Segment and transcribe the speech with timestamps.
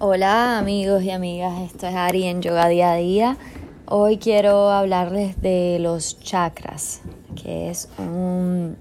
[0.00, 3.36] Hola amigos y amigas, esto es Ari en Yoga Día a Día.
[3.84, 7.00] Hoy quiero hablarles de los chakras,
[7.34, 8.76] que es un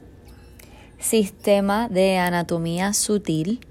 [1.00, 3.66] sistema de anatomía sutil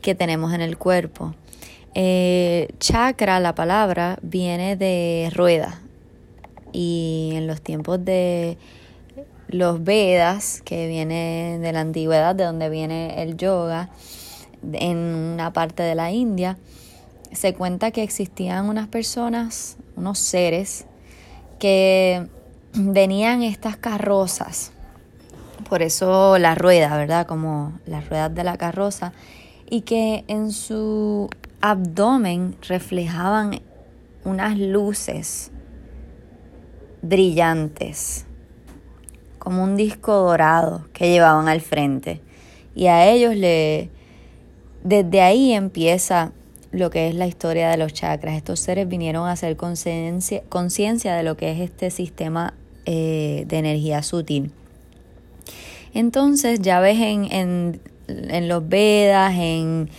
[0.00, 1.34] que tenemos en el cuerpo.
[1.96, 5.80] Eh, chakra, la palabra, viene de rueda
[6.70, 8.58] y en los tiempos de
[9.48, 13.90] los Vedas, que viene de la antigüedad, de donde viene el yoga,
[14.72, 16.56] en una parte de la India,
[17.32, 20.86] se cuenta que existían unas personas, unos seres,
[21.58, 22.26] que
[22.74, 24.72] venían estas carrozas,
[25.68, 27.26] por eso la rueda, ¿verdad?
[27.26, 29.12] Como las ruedas de la carroza,
[29.70, 33.60] y que en su abdomen reflejaban
[34.24, 35.50] unas luces
[37.00, 38.26] brillantes,
[39.38, 42.20] como un disco dorado que llevaban al frente.
[42.74, 43.90] Y a ellos le...
[44.84, 46.32] Desde ahí empieza
[46.72, 48.34] lo que es la historia de los chakras.
[48.34, 52.54] Estos seres vinieron a hacer conciencia de lo que es este sistema
[52.86, 54.50] eh, de energía sutil.
[55.94, 59.90] Entonces ya ves en, en, en los Vedas, en,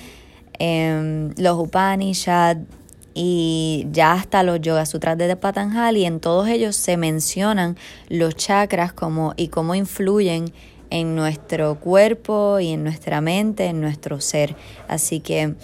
[0.60, 2.62] en, los Upanishads
[3.14, 7.78] y ya hasta los Yoga Sutras de Patanjali, en todos ellos se mencionan
[8.10, 10.52] los chakras como, y cómo influyen
[10.90, 14.56] en nuestro cuerpo y en nuestra mente, en nuestro ser.
[14.88, 15.56] Así que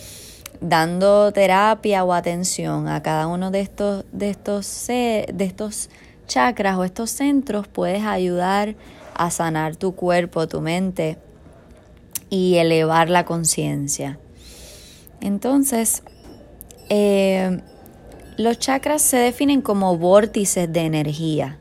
[0.62, 5.90] dando terapia o atención a cada uno de estos, de estos, de estos
[6.28, 8.76] chakras o estos centros, puedes ayudar
[9.16, 11.18] a sanar tu cuerpo, tu mente
[12.30, 14.20] y elevar la conciencia.
[15.22, 16.04] Entonces,
[16.90, 17.62] eh,
[18.38, 21.60] los chakras se definen como vórtices de energía.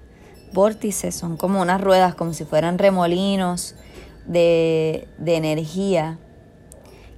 [0.53, 3.75] Vórtices son como unas ruedas, como si fueran remolinos
[4.27, 6.19] de, de energía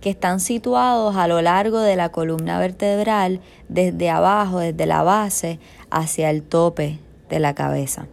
[0.01, 5.59] que están situados a lo largo de la columna vertebral, desde abajo, desde la base,
[5.91, 6.99] hacia el tope
[7.29, 8.07] de la cabeza.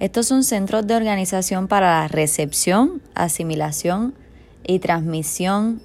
[0.00, 4.14] Estos son centros de organización para la recepción, asimilación
[4.66, 5.82] y transmisión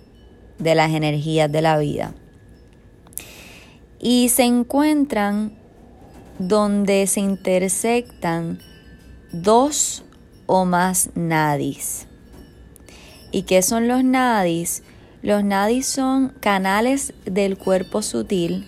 [0.57, 2.13] de las energías de la vida.
[4.00, 5.57] Y se encuentran
[6.40, 8.59] donde se intersectan
[9.31, 10.03] dos
[10.47, 12.07] o más nadis.
[13.31, 14.84] ¿Y qué son los nadis?
[15.22, 18.66] Los nadis son canales del cuerpo sutil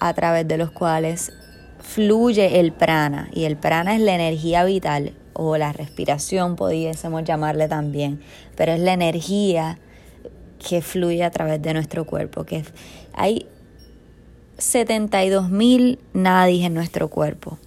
[0.00, 1.32] a través de los cuales
[1.80, 7.68] fluye el prana y el prana es la energía vital o la respiración pudiésemos llamarle
[7.68, 8.22] también,
[8.56, 9.78] pero es la energía
[10.66, 12.64] que fluye a través de nuestro cuerpo, que
[13.12, 13.46] hay
[14.56, 17.58] 72 mil nadis en nuestro cuerpo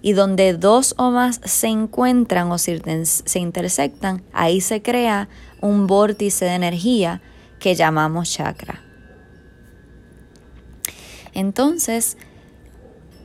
[0.00, 2.80] y donde dos o más se encuentran o se
[3.34, 5.28] intersectan, ahí se crea
[5.60, 7.20] un vórtice de energía
[7.62, 8.82] que llamamos chakra.
[11.32, 12.18] Entonces,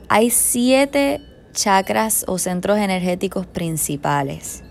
[0.07, 1.21] hay siete
[1.53, 4.63] chakras o centros energéticos principales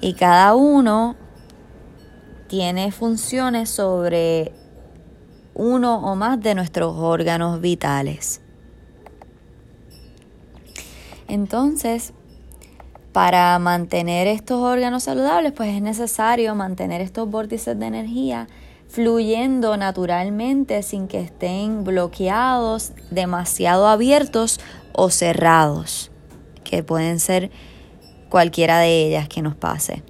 [0.00, 1.16] y cada uno
[2.46, 4.52] tiene funciones sobre
[5.54, 8.40] uno o más de nuestros órganos vitales.
[11.26, 12.12] Entonces,
[13.12, 18.46] para mantener estos órganos saludables, pues es necesario mantener estos vórtices de energía
[18.88, 24.58] fluyendo naturalmente sin que estén bloqueados, demasiado abiertos
[24.92, 26.10] o cerrados,
[26.64, 27.50] que pueden ser
[28.28, 30.02] cualquiera de ellas que nos pase.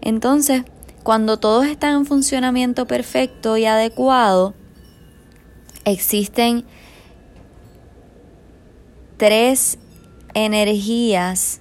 [0.00, 0.62] Entonces,
[1.02, 4.54] cuando todos están en funcionamiento perfecto y adecuado,
[5.84, 6.64] existen
[9.16, 9.78] tres
[10.34, 11.60] energías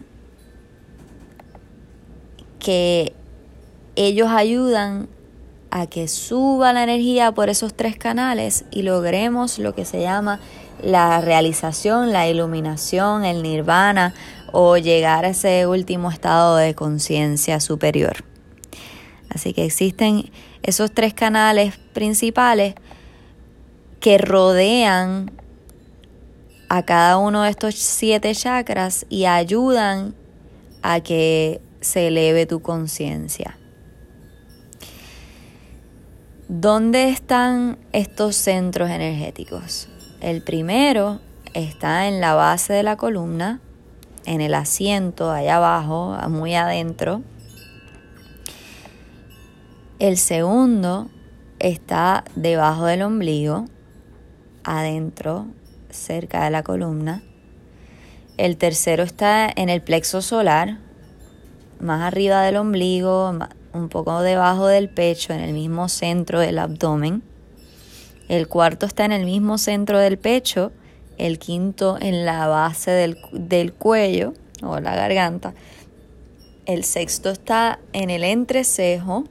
[2.65, 3.13] que
[3.95, 5.07] ellos ayudan
[5.69, 10.39] a que suba la energía por esos tres canales y logremos lo que se llama
[10.81, 14.15] la realización, la iluminación, el nirvana
[14.51, 18.25] o llegar a ese último estado de conciencia superior.
[19.29, 20.31] Así que existen
[20.63, 22.73] esos tres canales principales
[23.99, 25.29] que rodean
[26.69, 30.15] a cada uno de estos siete chakras y ayudan
[30.81, 33.57] a que se eleve tu conciencia.
[36.47, 39.87] ¿Dónde están estos centros energéticos?
[40.19, 41.19] El primero
[41.53, 43.61] está en la base de la columna,
[44.25, 47.21] en el asiento, allá abajo, muy adentro.
[49.99, 51.09] El segundo
[51.59, 53.65] está debajo del ombligo,
[54.63, 55.45] adentro,
[55.91, 57.21] cerca de la columna.
[58.37, 60.79] El tercero está en el plexo solar,
[61.79, 63.37] más arriba del ombligo,
[63.73, 67.23] un poco debajo del pecho, en el mismo centro del abdomen.
[68.27, 70.71] El cuarto está en el mismo centro del pecho,
[71.17, 74.33] el quinto en la base del, del cuello
[74.63, 75.53] o la garganta.
[76.65, 79.25] El sexto está en el entrecejo,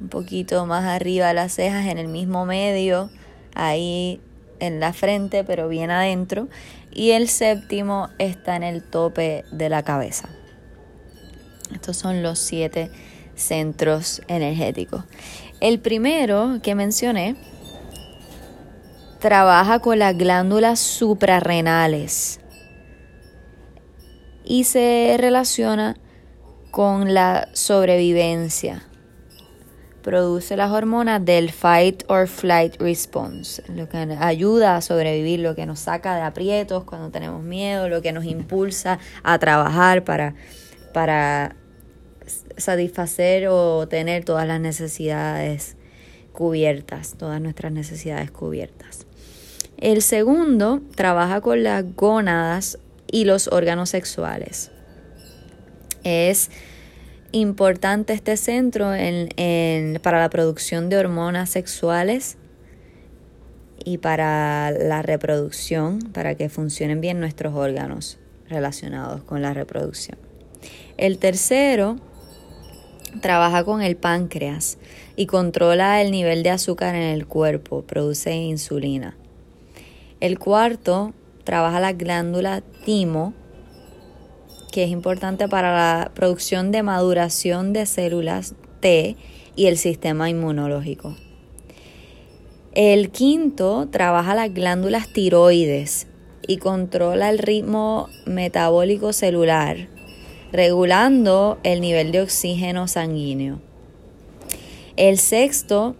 [0.00, 3.08] un poquito más arriba de las cejas, en el mismo medio,
[3.54, 4.20] ahí
[4.60, 6.48] en la frente, pero bien adentro.
[6.92, 10.28] Y el séptimo está en el tope de la cabeza.
[11.72, 12.90] Estos son los siete
[13.34, 15.04] centros energéticos.
[15.60, 17.36] El primero que mencioné
[19.20, 22.40] trabaja con las glándulas suprarrenales
[24.44, 25.96] y se relaciona
[26.70, 28.82] con la sobrevivencia.
[30.02, 35.66] Produce las hormonas del fight or flight response, lo que ayuda a sobrevivir, lo que
[35.66, 40.34] nos saca de aprietos cuando tenemos miedo, lo que nos impulsa a trabajar para,
[40.96, 41.54] para
[42.56, 45.76] satisfacer o tener todas las necesidades
[46.32, 49.06] cubiertas, todas nuestras necesidades cubiertas.
[49.76, 52.78] El segundo trabaja con las gónadas
[53.12, 54.70] y los órganos sexuales.
[56.02, 56.50] Es
[57.30, 58.86] importante este centro
[60.02, 62.38] para la producción de hormonas sexuales
[63.84, 70.25] y para la reproducción, para que funcionen bien nuestros órganos relacionados con la reproducción.
[70.96, 71.96] El tercero
[73.20, 74.78] trabaja con el páncreas
[75.14, 79.14] y controla el nivel de azúcar en el cuerpo, produce insulina.
[80.20, 81.12] El cuarto
[81.44, 83.34] trabaja la glándula timo,
[84.72, 89.16] que es importante para la producción de maduración de células T
[89.54, 91.14] y el sistema inmunológico.
[92.74, 96.06] El quinto trabaja las glándulas tiroides
[96.46, 99.88] y controla el ritmo metabólico celular,
[100.56, 103.60] regulando el nivel de oxígeno sanguíneo.
[104.96, 105.94] El sexto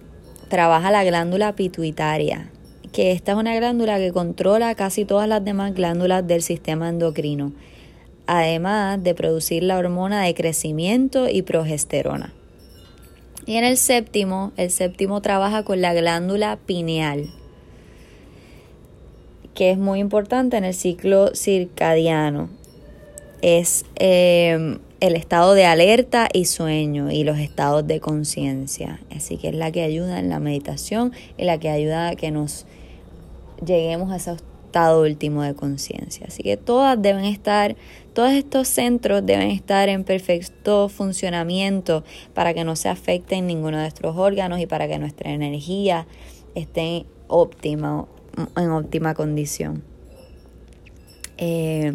[0.49, 2.51] trabaja la glándula pituitaria
[2.97, 7.53] que esta es una glándula que controla casi todas las demás glándulas del sistema endocrino,
[8.27, 12.33] además de producir la hormona de crecimiento y progesterona.
[13.45, 17.27] Y en el séptimo, el séptimo trabaja con la glándula pineal,
[19.53, 22.49] que es muy importante en el ciclo circadiano.
[23.43, 29.01] Es em, el estado de alerta y sueño y los estados de conciencia.
[29.15, 32.31] Así que es la que ayuda en la meditación y la que ayuda a que
[32.31, 32.67] nos
[33.65, 36.27] lleguemos a ese estado último de conciencia.
[36.29, 37.77] Así que todas deben estar,
[38.15, 42.05] todos estos centros deben estar en perfecto funcionamiento
[42.35, 46.07] para que no se afecten ninguno de nuestros órganos y para que nuestra energía
[46.55, 48.07] esté óptima,
[48.57, 49.83] en óptima condición.
[51.39, 51.95] Eh,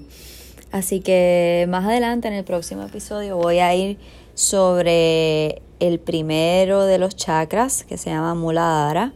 [0.71, 3.97] así que más adelante en el próximo episodio voy a ir
[4.33, 9.13] sobre el primero de los chakras que se llama Muladhara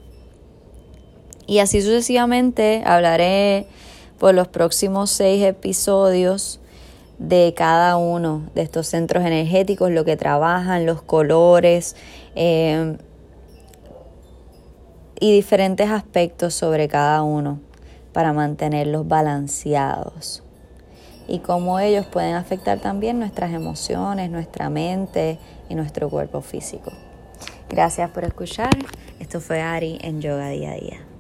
[1.48, 3.68] y así sucesivamente hablaré
[4.20, 6.60] por los próximos seis episodios
[7.20, 11.96] de cada uno de estos centros energéticos, lo que trabajan, los colores
[12.36, 12.98] eh,
[15.20, 17.60] y diferentes aspectos sobre cada uno
[18.12, 20.45] para mantenerlos balanceados
[21.28, 25.40] y cómo ellos pueden afectar también nuestras emociones, nuestra mente
[25.70, 26.92] y nuestro cuerpo físico.
[27.70, 28.76] Gracias por escuchar.
[29.20, 31.15] Esto fue Ari en Yoga Día a Día.